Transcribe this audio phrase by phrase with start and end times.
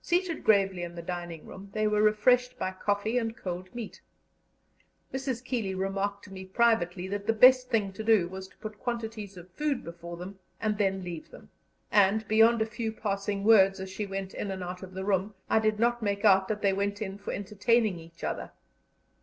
[0.00, 4.00] Seated gravely in the dining room, they were refreshed by coffee and cold meat.
[5.12, 5.44] Mrs.
[5.44, 9.36] Keeley remarked to me privately that the best thing to do was to put quantities
[9.36, 11.50] of food before them and then leave them;
[11.92, 15.34] and, beyond a few passing words as she went in and out of the room,
[15.50, 18.52] I did not make out that they went in for entertaining each other.